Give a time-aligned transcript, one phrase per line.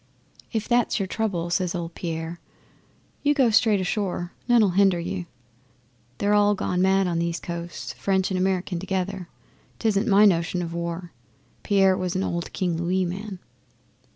[0.51, 2.39] '"If that's your trouble," says old Pierre,
[3.21, 4.33] "you go straight ashore.
[4.47, 5.27] None'll hinder you.
[6.17, 9.29] They're all gone mad on these coasts French and American together.
[9.77, 11.11] 'Tisn't my notion o' war."
[11.61, 13.37] Pierre was an old King Louis man.